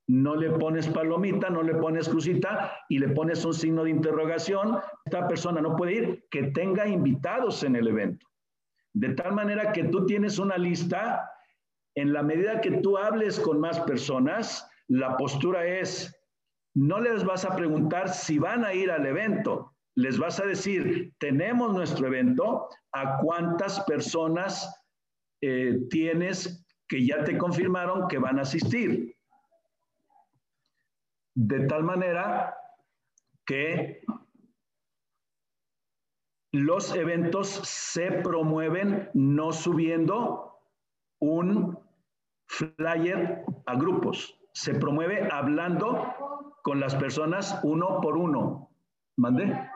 [0.08, 4.78] no le pones palomita, no le pones crucita y le pones un signo de interrogación.
[5.06, 8.28] Esta persona no puede ir, que tenga invitados en el evento.
[8.94, 11.30] De tal manera que tú tienes una lista,
[11.96, 16.16] en la medida que tú hables con más personas, la postura es,
[16.76, 21.14] no les vas a preguntar si van a ir al evento, les vas a decir,
[21.20, 24.84] tenemos nuestro evento, ¿a cuántas personas
[25.42, 29.16] eh, tienes que ya te confirmaron que van a asistir?
[31.36, 32.58] de tal manera
[33.46, 34.02] que
[36.54, 40.58] los eventos se promueven no subiendo
[41.20, 41.78] un
[42.48, 46.16] flyer a grupos, se promueve hablando
[46.64, 48.72] con las personas uno por uno.
[49.18, 49.70] ¿Mande?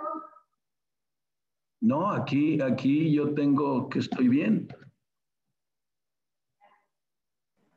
[1.81, 4.69] No, aquí, aquí yo tengo que estoy bien.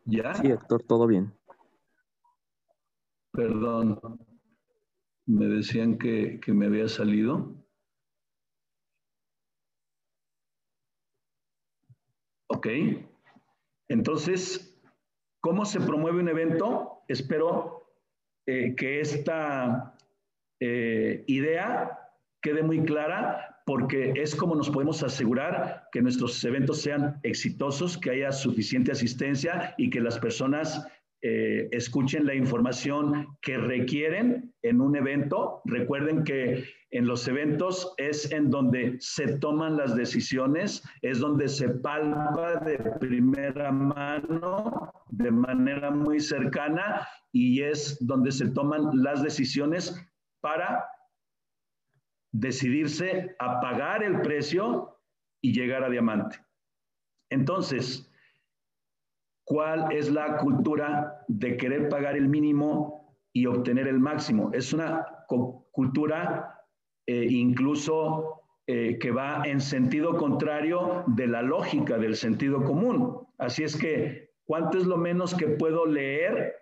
[0.04, 0.32] ¿Ya?
[0.34, 1.36] Sí, Héctor, todo bien.
[3.32, 3.98] Perdón,
[5.26, 7.52] me decían que, me había salido.
[12.46, 12.68] Ok.
[13.88, 14.80] Entonces,
[15.40, 16.91] ¿cómo se promueve un evento?
[17.08, 17.86] Espero
[18.46, 19.94] eh, que esta
[20.60, 21.98] eh, idea
[22.40, 28.10] quede muy clara porque es como nos podemos asegurar que nuestros eventos sean exitosos, que
[28.10, 30.86] haya suficiente asistencia y que las personas
[31.24, 35.62] eh, escuchen la información que requieren en un evento.
[35.64, 41.68] Recuerden que en los eventos es en donde se toman las decisiones, es donde se
[41.68, 49.94] palpa de primera mano, de manera muy cercana, y es donde se toman las decisiones
[50.40, 50.88] para
[52.32, 54.98] decidirse a pagar el precio
[55.42, 56.38] y llegar a diamante.
[57.30, 58.10] Entonces,
[59.44, 64.50] ¿cuál es la cultura de querer pagar el mínimo y obtener el máximo?
[64.54, 66.58] Es una cultura
[67.06, 73.26] eh, incluso eh, que va en sentido contrario de la lógica, del sentido común.
[73.36, 76.54] Así es que, ¿cuánto es lo menos que puedo leer?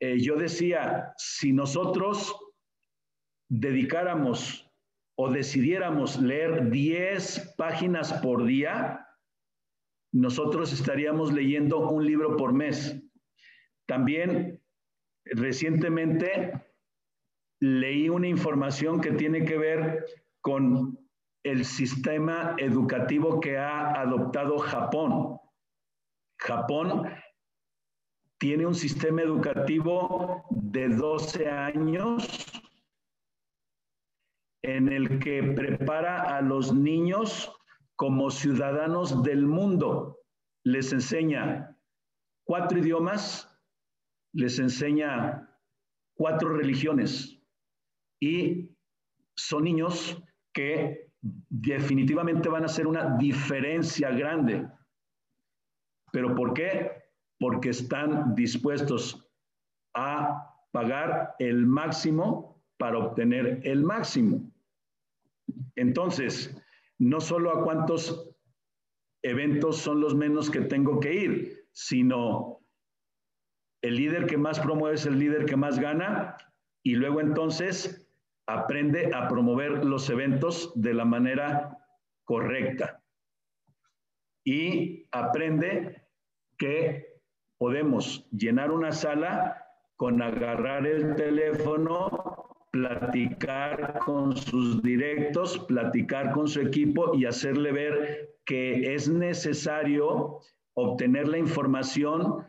[0.00, 2.36] Eh, yo decía, si nosotros
[3.50, 4.70] dedicáramos
[5.16, 9.04] o decidiéramos leer 10 páginas por día,
[10.12, 13.02] nosotros estaríamos leyendo un libro por mes.
[13.86, 14.62] También
[15.24, 16.52] recientemente
[17.60, 20.04] leí una información que tiene que ver
[20.40, 20.98] con
[21.44, 25.38] el sistema educativo que ha adoptado Japón.
[26.38, 27.10] Japón
[28.38, 32.62] tiene un sistema educativo de 12 años
[34.62, 37.52] en el que prepara a los niños
[37.96, 40.20] como ciudadanos del mundo.
[40.64, 41.76] Les enseña
[42.44, 43.52] cuatro idiomas,
[44.32, 45.48] les enseña
[46.14, 47.40] cuatro religiones
[48.20, 48.76] y
[49.36, 50.22] son niños
[50.52, 51.12] que
[51.48, 54.68] definitivamente van a hacer una diferencia grande.
[56.12, 56.92] ¿Pero por qué?
[57.38, 59.28] Porque están dispuestos
[59.94, 64.50] a pagar el máximo para obtener el máximo.
[65.76, 66.56] Entonces,
[66.98, 68.30] no solo a cuántos
[69.22, 72.60] eventos son los menos que tengo que ir, sino
[73.82, 76.36] el líder que más promueve es el líder que más gana
[76.82, 78.08] y luego entonces
[78.46, 81.78] aprende a promover los eventos de la manera
[82.24, 82.97] correcta
[84.48, 86.00] y aprende
[86.56, 87.20] que
[87.58, 89.62] podemos llenar una sala
[89.96, 98.38] con agarrar el teléfono, platicar con sus directos, platicar con su equipo y hacerle ver
[98.46, 100.40] que es necesario
[100.72, 102.46] obtener la información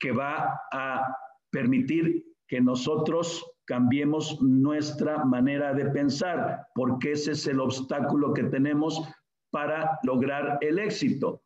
[0.00, 1.14] que va a
[1.50, 9.06] permitir que nosotros cambiemos nuestra manera de pensar, porque ese es el obstáculo que tenemos
[9.50, 11.42] para lograr el éxito.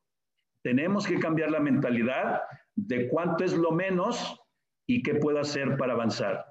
[0.63, 2.43] Tenemos que cambiar la mentalidad
[2.75, 4.41] de cuánto es lo menos
[4.87, 6.47] y qué puedo hacer para avanzar.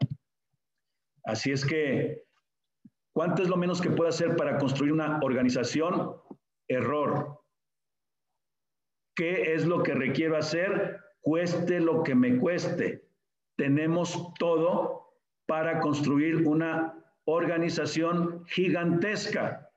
[1.23, 2.23] Así es que,
[3.13, 6.15] ¿cuánto es lo menos que puedo hacer para construir una organización?
[6.67, 7.41] Error.
[9.15, 10.99] ¿Qué es lo que requiero hacer?
[11.21, 13.05] Cueste lo que me cueste.
[13.57, 15.13] Tenemos todo
[15.45, 19.70] para construir una organización gigantesca,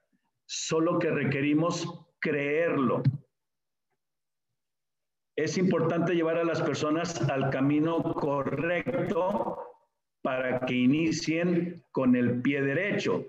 [0.54, 1.86] solo que requerimos
[2.20, 3.02] creerlo.
[5.36, 9.58] Es importante llevar a las personas al camino correcto
[10.22, 13.26] para que inicien con el pie derecho.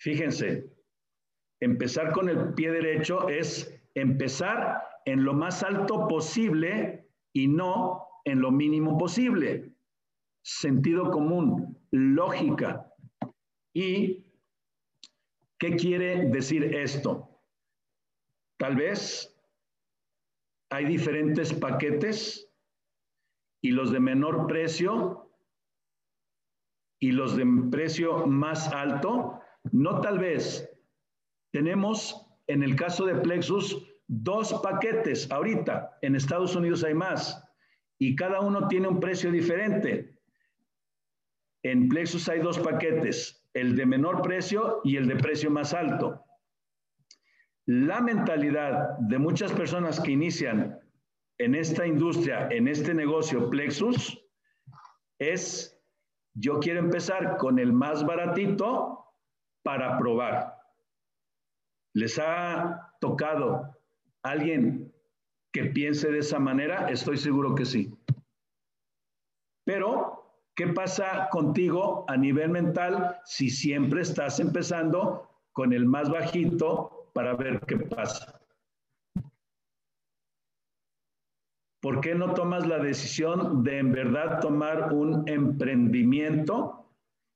[0.00, 0.72] Fíjense,
[1.60, 8.40] empezar con el pie derecho es empezar en lo más alto posible y no en
[8.40, 9.74] lo mínimo posible
[10.44, 12.92] sentido común, lógica.
[13.74, 14.23] ¿Y
[15.64, 17.40] qué quiere decir esto?
[18.58, 19.34] Tal vez
[20.70, 22.50] hay diferentes paquetes
[23.62, 25.30] y los de menor precio
[27.00, 29.40] y los de precio más alto,
[29.72, 30.70] no tal vez.
[31.50, 37.42] Tenemos en el caso de Plexus dos paquetes ahorita, en Estados Unidos hay más
[37.98, 40.14] y cada uno tiene un precio diferente.
[41.62, 46.24] En Plexus hay dos paquetes, el de menor precio y el de precio más alto.
[47.66, 50.78] La mentalidad de muchas personas que inician
[51.38, 54.20] en esta industria, en este negocio Plexus,
[55.18, 55.80] es
[56.34, 59.06] yo quiero empezar con el más baratito
[59.62, 60.58] para probar.
[61.94, 63.76] ¿Les ha tocado
[64.22, 64.92] alguien
[65.52, 66.88] que piense de esa manera?
[66.90, 67.96] Estoy seguro que sí.
[69.64, 70.23] Pero
[70.56, 77.34] ¿Qué pasa contigo a nivel mental si siempre estás empezando con el más bajito para
[77.34, 78.40] ver qué pasa?
[81.80, 86.88] ¿Por qué no tomas la decisión de en verdad tomar un emprendimiento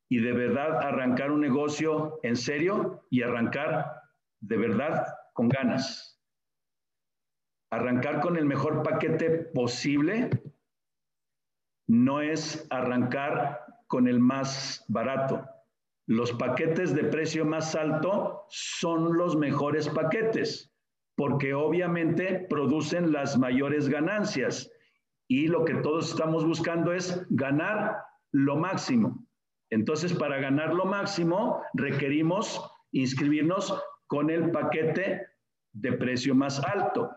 [0.09, 4.01] y de verdad arrancar un negocio en serio y arrancar
[4.41, 6.23] de verdad con ganas?
[7.71, 10.31] Arrancar con el mejor paquete posible
[11.89, 15.45] no es arrancar con el más barato.
[16.07, 20.72] Los paquetes de precio más alto son los mejores paquetes
[21.16, 24.70] porque obviamente producen las mayores ganancias
[25.28, 29.26] y lo que todos estamos buscando es ganar lo máximo.
[29.70, 32.62] Entonces, para ganar lo máximo, requerimos
[32.93, 35.26] inscribirnos con el paquete
[35.72, 37.11] de precio más alto.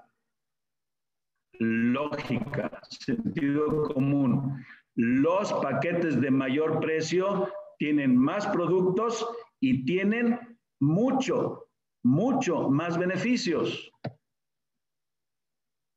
[1.63, 4.65] Lógica, sentido común.
[4.95, 9.27] Los paquetes de mayor precio tienen más productos
[9.59, 10.39] y tienen
[10.79, 11.67] mucho,
[12.03, 13.91] mucho más beneficios.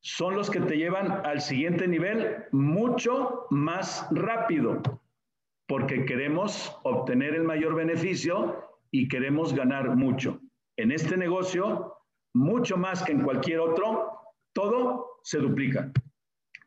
[0.03, 4.83] Son los que te llevan al siguiente nivel mucho más rápido,
[5.67, 10.41] porque queremos obtener el mayor beneficio y queremos ganar mucho.
[10.77, 11.97] En este negocio,
[12.35, 14.21] mucho más que en cualquier otro,
[14.53, 15.91] todo se duplica.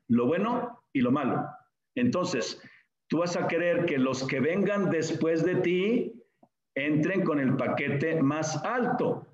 [0.10, 1.48] Lo bueno y lo malo.
[1.96, 2.62] Entonces,
[3.08, 6.14] tú vas a querer que los que vengan después de ti
[6.76, 9.26] entren con el paquete más alto.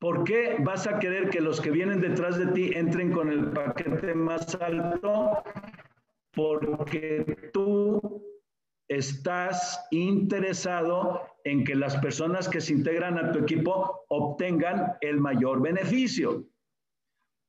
[0.00, 3.52] ¿Por qué vas a querer que los que vienen detrás de ti entren con el
[3.52, 5.42] paquete más alto?
[6.34, 8.22] Porque tú
[8.88, 15.62] estás interesado en que las personas que se integran a tu equipo obtengan el mayor
[15.62, 16.44] beneficio.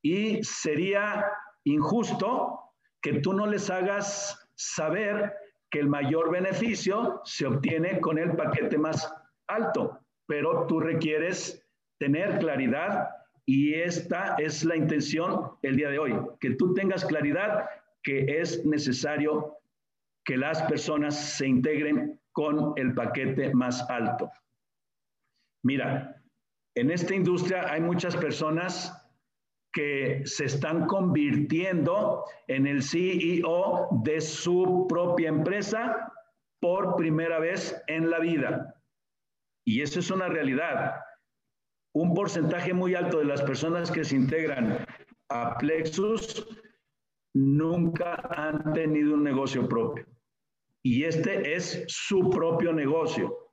[0.05, 1.25] Y sería
[1.63, 2.59] injusto
[3.01, 5.33] que tú no les hagas saber
[5.71, 9.11] que el mayor beneficio se obtiene con el paquete más
[9.47, 13.09] alto, pero tú requieres tener claridad
[13.47, 17.67] y esta es la intención el día de hoy, que tú tengas claridad
[18.03, 19.57] que es necesario
[20.23, 24.29] que las personas se integren con el paquete más alto.
[25.63, 26.21] Mira,
[26.75, 29.01] en esta industria hay muchas personas
[29.75, 36.13] que se están convirtiendo en el CEO de su propia empresa
[36.61, 38.81] por primera vez en la vida.
[39.67, 40.95] Y eso es una realidad.
[41.93, 44.85] Un porcentaje muy alto de las personas que se integran
[45.29, 46.47] a Plexus
[47.33, 50.05] nunca han tenido un negocio propio.
[50.85, 53.44] Y este es su propio negocio.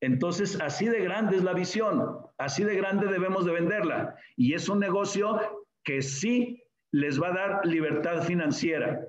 [0.00, 4.14] Entonces, así de grande es la visión, así de grande debemos de venderla.
[4.36, 5.40] Y es un negocio
[5.84, 9.00] que sí les va a dar libertad financiera,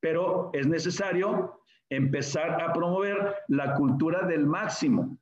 [0.00, 5.18] pero es necesario empezar a promover la cultura del máximo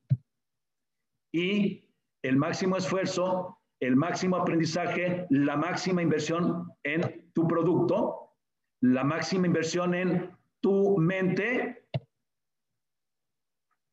[1.32, 1.88] y
[2.22, 8.36] el máximo esfuerzo, el máximo aprendizaje, la máxima inversión en tu producto,
[8.82, 11.79] la máxima inversión en tu mente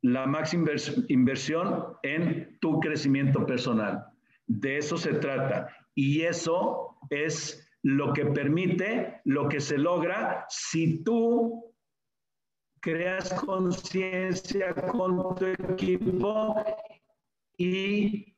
[0.02, 0.72] la máxima
[1.08, 4.06] inversión en tu crecimiento personal.
[4.45, 5.70] De eso se trata.
[5.95, 11.74] Y eso es lo que permite, lo que se logra si tú
[12.82, 16.56] creas conciencia con tu equipo
[17.58, 18.36] y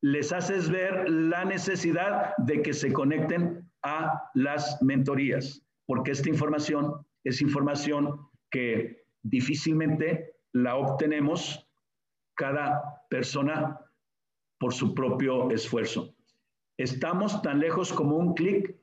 [0.00, 7.04] les haces ver la necesidad de que se conecten a las mentorías, porque esta información
[7.24, 11.68] es información que difícilmente la obtenemos
[12.34, 13.80] cada persona
[14.58, 16.14] por su propio esfuerzo.
[16.76, 18.76] Estamos tan lejos como un clic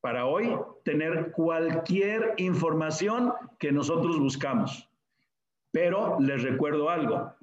[0.00, 4.88] para hoy tener cualquier información que nosotros buscamos.
[5.70, 7.34] Pero les recuerdo algo,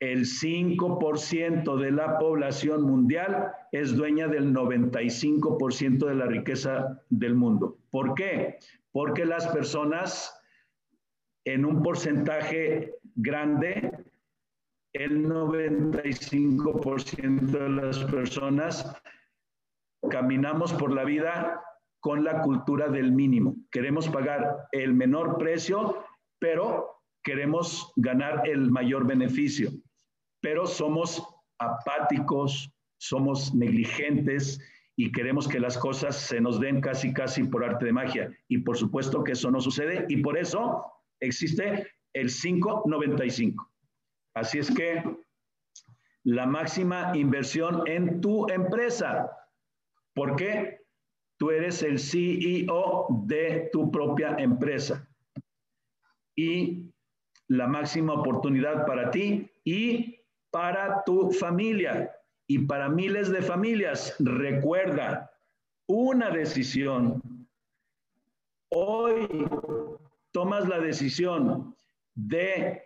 [0.00, 7.78] el 5% de la población mundial es dueña del 95% de la riqueza del mundo.
[7.90, 8.58] ¿Por qué?
[8.90, 10.41] Porque las personas
[11.44, 13.90] en un porcentaje grande,
[14.92, 18.94] el 95% de las personas
[20.10, 21.62] caminamos por la vida
[22.00, 23.56] con la cultura del mínimo.
[23.70, 26.04] Queremos pagar el menor precio,
[26.38, 29.70] pero queremos ganar el mayor beneficio.
[30.40, 31.22] Pero somos
[31.58, 34.60] apáticos, somos negligentes
[34.96, 38.30] y queremos que las cosas se nos den casi, casi por arte de magia.
[38.48, 40.84] Y por supuesto que eso no sucede y por eso
[41.22, 43.70] existe el 595.
[44.34, 45.02] Así es que
[46.24, 49.30] la máxima inversión en tu empresa.
[50.14, 50.80] ¿Por qué?
[51.38, 55.08] Tú eres el CEO de tu propia empresa.
[56.36, 56.92] Y
[57.48, 60.20] la máxima oportunidad para ti y
[60.50, 62.10] para tu familia
[62.46, 64.14] y para miles de familias.
[64.18, 65.30] Recuerda,
[65.86, 67.22] una decisión
[68.70, 69.26] hoy
[70.32, 71.74] tomas la decisión
[72.14, 72.82] de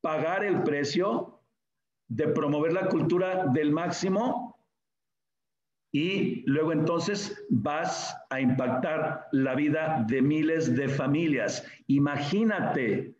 [0.00, 1.42] pagar el precio,
[2.08, 4.50] de promover la cultura del máximo
[5.92, 11.66] y luego entonces vas a impactar la vida de miles de familias.
[11.88, 13.16] Imagínate,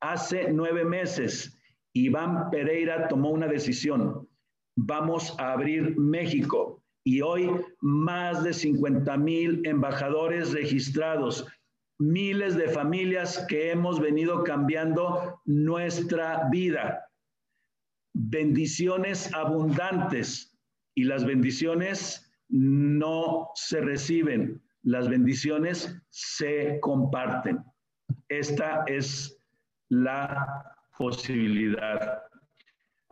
[0.00, 1.58] hace nueve meses,
[1.94, 4.28] Iván Pereira tomó una decisión.
[4.76, 7.50] Vamos a abrir México y hoy
[7.80, 11.46] más de 50 mil embajadores registrados
[12.00, 17.06] miles de familias que hemos venido cambiando nuestra vida.
[18.12, 20.58] bendiciones abundantes
[20.96, 27.62] y las bendiciones no se reciben, las bendiciones se comparten.
[28.28, 29.38] Esta es
[29.90, 30.64] la
[30.98, 32.22] posibilidad.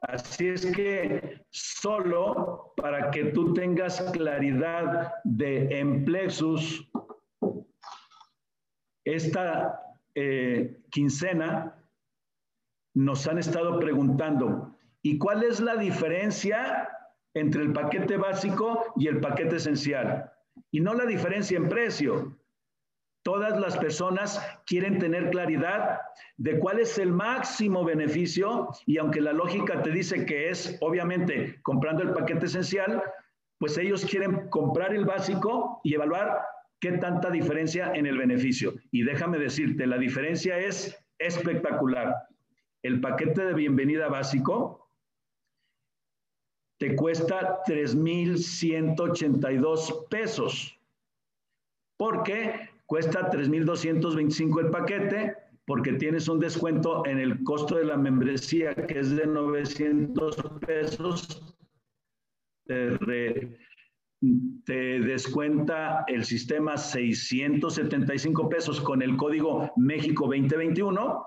[0.03, 6.89] Así es que solo para que tú tengas claridad de Emplexus,
[9.15, 9.81] esta
[10.15, 11.75] eh, quincena
[12.95, 16.89] nos han estado preguntando, ¿y cuál es la diferencia
[17.35, 20.33] entre el paquete básico y el paquete esencial?
[20.71, 22.39] Y no la diferencia en precio,
[23.29, 26.01] Todas las personas quieren tener claridad
[26.39, 31.61] de cuál es el máximo beneficio y aunque la lógica te dice que es obviamente
[31.61, 33.03] comprando el paquete esencial,
[33.59, 36.41] pues ellos quieren comprar el básico y evaluar
[36.81, 38.75] qué tanta diferencia en el beneficio.
[38.91, 42.15] Y déjame decirte, la diferencia es espectacular.
[42.83, 44.91] El paquete de bienvenida básico
[46.79, 50.79] te cuesta 3.182 pesos
[51.97, 58.75] porque Cuesta 3.225 el paquete porque tienes un descuento en el costo de la membresía
[58.75, 61.55] que es de 900 pesos.
[62.65, 63.59] Te,
[64.65, 71.25] te descuenta el sistema 675 pesos con el código México 2021.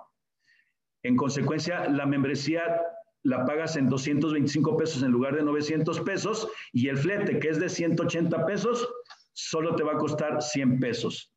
[1.03, 2.81] En consecuencia, la membresía
[3.23, 7.59] la pagas en 225 pesos en lugar de 900 pesos y el flete, que es
[7.59, 8.87] de 180 pesos,
[9.33, 11.31] solo te va a costar 100 pesos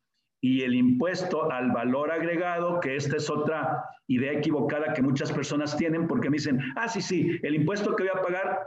[0.45, 5.75] y el impuesto al valor agregado, que esta es otra idea equivocada que muchas personas
[5.75, 8.61] tienen porque me dicen, ah, sí, sí, el impuesto que voy a pagar,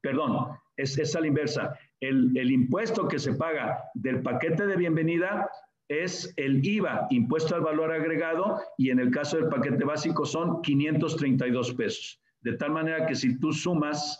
[0.00, 1.78] perdón, es, es a la inversa.
[2.02, 5.48] El, impuesto que se paga del paquete de bienvenida
[5.88, 10.62] es el IVA, impuesto al valor agregado, y en el caso del paquete básico son
[10.62, 12.20] 532 pesos.
[12.40, 14.18] De tal manera que si tú sumas,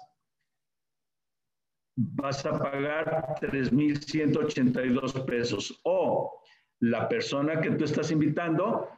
[1.97, 5.81] vas a pagar 3.182 pesos.
[5.83, 6.41] O
[6.79, 8.89] la persona que tú estás invitando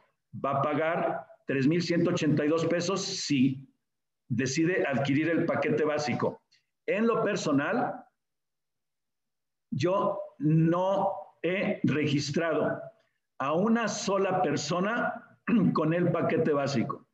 [0.45, 3.67] va a pagar 3.182 pesos si
[4.29, 6.43] decide adquirir el paquete básico.
[6.85, 8.04] En lo personal,
[9.75, 11.11] yo no
[11.43, 12.81] he registrado
[13.39, 15.37] a una sola persona
[15.73, 17.05] con el paquete básico,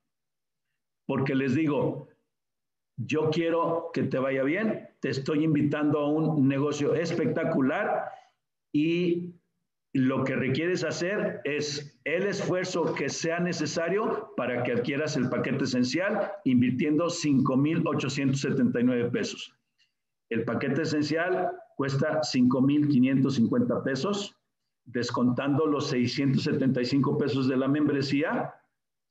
[1.08, 2.08] porque les digo,
[2.98, 8.12] yo quiero que te vaya bien, te estoy invitando a un negocio espectacular
[8.72, 9.34] y
[9.94, 15.64] lo que requieres hacer es el esfuerzo que sea necesario para que adquieras el paquete
[15.64, 19.56] esencial invirtiendo 5.879 pesos.
[20.32, 24.34] El paquete esencial cuesta 5.550 pesos,
[24.86, 28.54] descontando los 675 pesos de la membresía,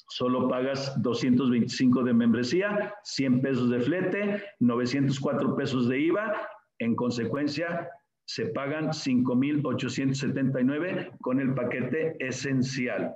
[0.09, 6.49] solo pagas 225 de membresía, 100 pesos de flete, 904 pesos de IVA,
[6.79, 7.91] en consecuencia
[8.25, 13.15] se pagan 5.879 con el paquete esencial.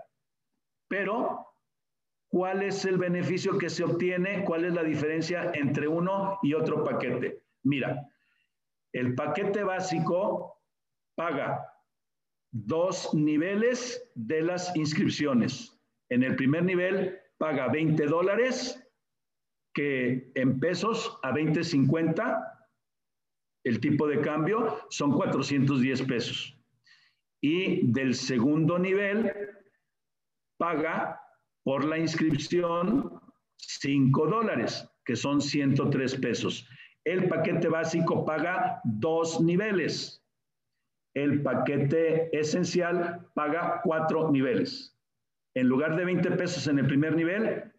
[0.89, 1.47] Pero,
[2.29, 4.45] ¿cuál es el beneficio que se obtiene?
[4.45, 7.44] ¿Cuál es la diferencia entre uno y otro paquete?
[7.65, 8.09] Mira,
[8.93, 10.63] el paquete básico
[11.17, 11.67] paga
[12.53, 15.77] dos niveles de las inscripciones.
[16.11, 18.81] En el primer nivel paga 20 dólares,
[19.75, 22.55] que en pesos a 20.50
[23.65, 26.57] el tipo de cambio son 410 pesos.
[27.43, 29.33] Y del segundo nivel
[30.59, 31.21] paga
[31.65, 33.21] por la inscripción
[33.57, 36.69] 5 dólares, que son 103 pesos.
[37.05, 40.23] El paquete básico paga dos niveles.
[41.15, 44.97] El paquete esencial paga cuatro niveles.
[45.55, 47.73] En lugar de 20 pesos en el primer nivel,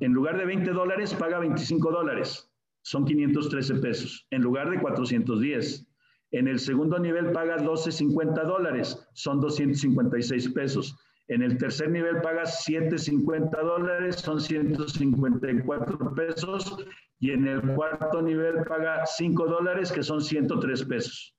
[0.00, 2.48] en lugar de 20 dólares, paga 25 dólares
[2.88, 5.86] son 513 pesos, en lugar de 410.
[6.30, 10.96] En el segundo nivel pagas 12.50 dólares, son 256 pesos.
[11.28, 16.86] En el tercer nivel pagas 7.50 dólares, son 154 pesos.
[17.20, 21.34] Y en el cuarto nivel paga 5 dólares, que son 103 pesos.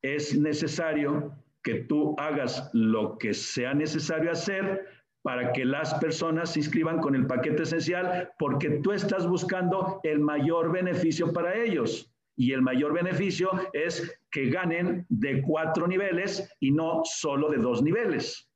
[0.00, 6.60] Es necesario que tú hagas lo que sea necesario hacer para que las personas se
[6.60, 12.52] inscriban con el paquete esencial, porque tú estás buscando el mayor beneficio para ellos y
[12.52, 18.48] el mayor beneficio es que ganen de cuatro niveles y no solo de dos niveles.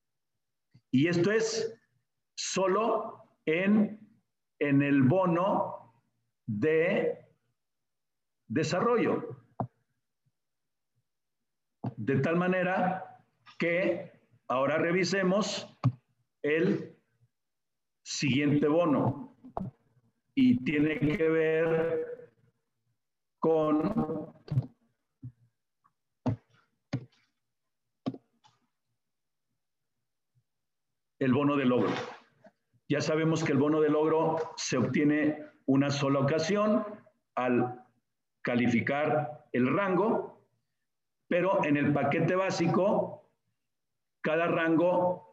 [0.90, 1.78] Y esto es
[2.34, 4.00] solo en,
[4.58, 5.92] en el bono
[6.46, 7.26] de
[8.48, 9.36] desarrollo.
[11.96, 13.20] De tal manera
[13.58, 14.12] que
[14.48, 15.68] ahora revisemos
[16.44, 16.94] el
[18.04, 19.34] siguiente bono
[20.34, 22.32] y tiene que ver
[23.38, 24.34] con
[31.18, 31.90] el bono de logro.
[32.90, 36.84] Ya sabemos que el bono de logro se obtiene una sola ocasión
[37.36, 37.82] al
[38.42, 40.46] calificar el rango,
[41.26, 43.30] pero en el paquete básico,
[44.20, 45.23] cada rango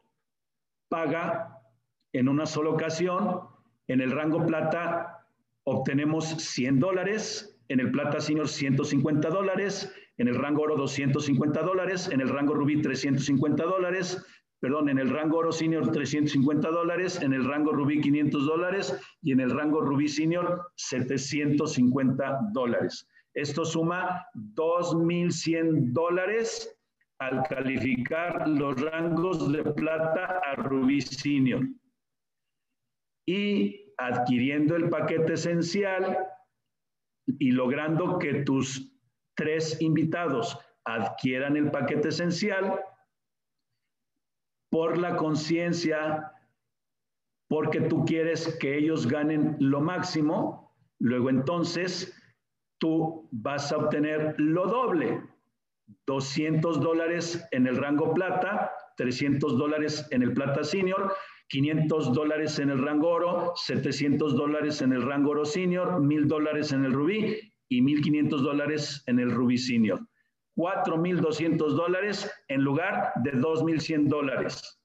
[0.92, 1.58] paga
[2.12, 3.40] en una sola ocasión.
[3.88, 5.26] En el rango plata
[5.64, 12.10] obtenemos 100 dólares, en el plata senior 150 dólares, en el rango oro 250 dólares,
[12.12, 14.24] en el rango rubí 350 dólares,
[14.60, 19.32] perdón, en el rango oro senior 350 dólares, en el rango rubí 500 dólares y
[19.32, 23.08] en el rango rubí senior 750 dólares.
[23.34, 26.81] Esto suma 2.100 dólares
[27.22, 31.62] al calificar los rangos de plata a rubí senior.
[33.28, 36.18] Y adquiriendo el paquete esencial,
[37.40, 38.92] y logrando que tus
[39.36, 42.84] tres invitados adquieran el paquete esencial
[44.72, 46.34] por la conciencia,
[47.48, 52.20] porque tú quieres que ellos ganen lo máximo, luego entonces
[52.80, 55.22] tú vas a obtener lo doble,
[56.08, 61.14] 200 dólares en el rango plata, 300 dólares en el plata senior
[61.52, 66.72] 500 dólares en el rango oro, 700 dólares en el rango oro senior, 1000 dólares
[66.72, 67.38] en el rubí
[67.68, 70.00] y 1500 dólares en el rubí senior.
[70.56, 74.82] 4200 dólares en lugar de 2100 dólares.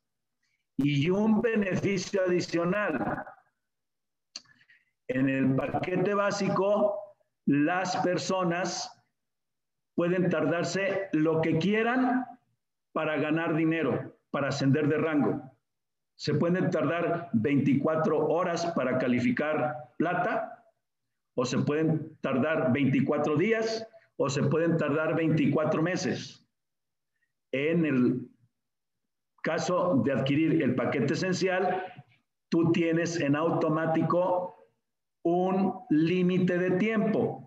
[0.77, 3.25] Y un beneficio adicional.
[5.07, 6.99] En el paquete básico,
[7.47, 8.91] las personas
[9.97, 12.25] pueden tardarse lo que quieran
[12.93, 15.43] para ganar dinero, para ascender de rango.
[16.15, 20.65] Se pueden tardar 24 horas para calificar plata,
[21.35, 23.87] o se pueden tardar 24 días,
[24.17, 26.47] o se pueden tardar 24 meses.
[27.53, 28.29] En el
[29.43, 31.85] caso de adquirir el paquete esencial,
[32.49, 34.57] tú tienes en automático
[35.23, 37.46] un límite de tiempo,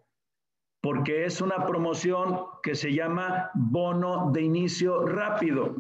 [0.81, 5.75] porque es una promoción que se llama bono de inicio rápido.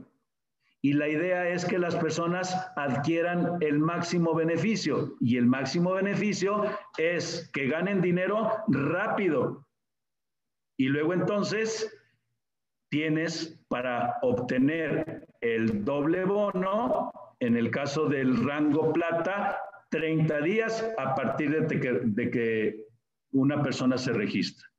[0.81, 5.15] Y la idea es que las personas adquieran el máximo beneficio.
[5.19, 6.63] Y el máximo beneficio
[6.97, 9.65] es que ganen dinero rápido.
[10.77, 11.93] Y luego entonces
[12.89, 19.59] tienes para obtener el doble bono, en el caso del rango plata,
[19.91, 22.85] 30 días a partir de que, de que
[23.31, 24.69] una persona se registra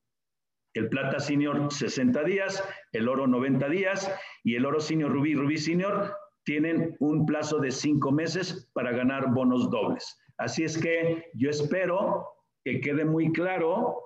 [0.75, 2.62] el plata senior 60 días,
[2.93, 4.11] el oro 90 días
[4.45, 6.14] y el oro senior rubí, rubí senior
[6.45, 10.18] tienen un plazo de cinco meses para ganar bonos dobles.
[10.39, 12.27] Así es que yo espero
[12.64, 14.01] que quede muy claro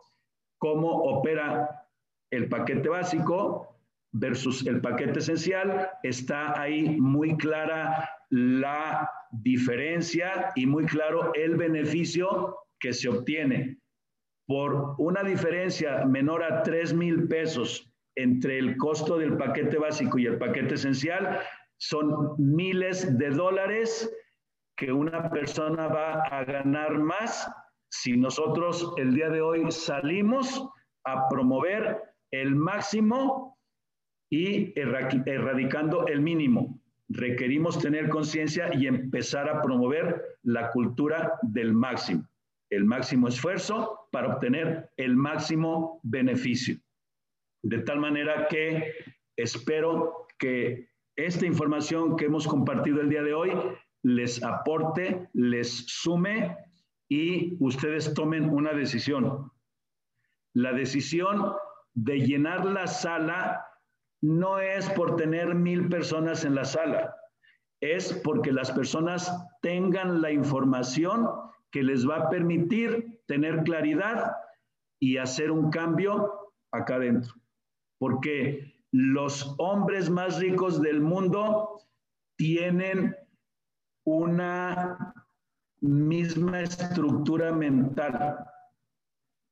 [0.59, 1.89] cómo opera
[2.31, 3.79] el paquete básico
[4.13, 5.91] versus el paquete esencial.
[6.03, 13.79] Está ahí muy clara la diferencia y muy claro el beneficio que se obtiene
[14.47, 20.27] por una diferencia menor a 3 mil pesos entre el costo del paquete básico y
[20.27, 21.41] el paquete esencial,
[21.79, 24.15] son miles de dólares
[24.77, 27.51] que una persona va a ganar más
[27.91, 30.69] si nosotros el día de hoy salimos
[31.05, 33.57] a promover el máximo
[34.31, 36.81] y erradicando el mínimo.
[37.09, 42.27] Requerimos tener conciencia y empezar a promover la cultura del máximo,
[42.75, 46.77] el máximo esfuerzo para obtener el máximo beneficio.
[47.63, 48.93] De tal manera que
[49.37, 53.53] espero que esta información que hemos compartido el día de hoy
[54.03, 56.57] les aporte, les sume
[57.09, 59.51] y ustedes tomen una decisión.
[60.55, 61.55] La decisión
[61.95, 63.65] de llenar la sala
[64.21, 67.15] no es por tener mil personas en la sala,
[67.81, 71.29] es porque las personas tengan la información
[71.75, 74.37] que les va a permitir tener claridad
[75.01, 77.35] y hacer un cambio acá adentro.
[77.99, 81.81] Porque los hombres más ricos del mundo
[82.37, 83.17] tienen
[84.05, 85.15] una
[85.81, 88.39] misma estructura mental.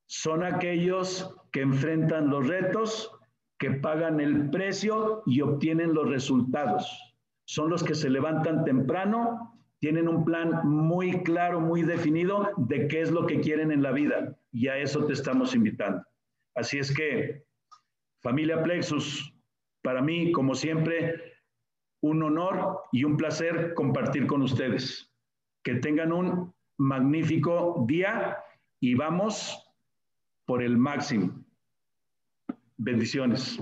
[0.06, 3.10] Son aquellos que enfrentan los retos,
[3.58, 7.16] que pagan el precio y obtienen los resultados.
[7.46, 9.51] Son los que se levantan temprano,
[9.82, 13.90] tienen un plan muy claro, muy definido de qué es lo que quieren en la
[13.90, 16.04] vida y a eso te estamos invitando.
[16.54, 17.42] Así es que,
[18.20, 19.34] familia Plexus,
[19.82, 21.34] para mí, como siempre,
[22.00, 25.12] un honor y un placer compartir con ustedes.
[25.64, 28.38] Que tengan un magnífico día
[28.78, 29.68] y vamos
[30.46, 31.44] por el máximo.
[32.76, 33.58] Bendiciones.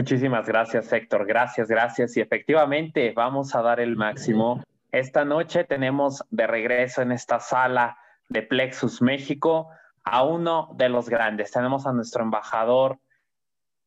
[0.00, 1.26] Muchísimas gracias, Héctor.
[1.26, 2.16] Gracias, gracias.
[2.16, 4.64] Y efectivamente, vamos a dar el máximo.
[4.90, 7.98] Esta noche tenemos de regreso en esta sala
[8.30, 9.68] de Plexus México
[10.02, 11.50] a uno de los grandes.
[11.50, 12.98] Tenemos a nuestro embajador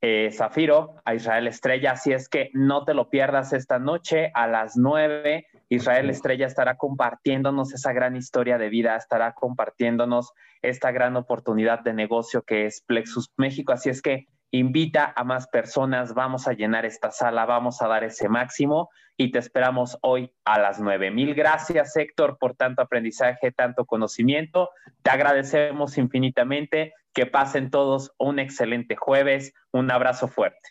[0.01, 1.93] eh, Zafiro, a Israel Estrella.
[1.93, 5.47] Así es que no te lo pierdas esta noche a las nueve.
[5.69, 11.93] Israel Estrella estará compartiéndonos esa gran historia de vida, estará compartiéndonos esta gran oportunidad de
[11.93, 13.73] negocio que es Plexus México.
[13.73, 18.03] Así es que invita a más personas, vamos a llenar esta sala, vamos a dar
[18.03, 21.09] ese máximo y te esperamos hoy a las nueve.
[21.09, 24.69] Mil gracias, Héctor, por tanto aprendizaje, tanto conocimiento.
[25.01, 26.93] Te agradecemos infinitamente.
[27.15, 29.53] Que pasen todos un excelente jueves.
[29.71, 30.69] Un abrazo fuerte.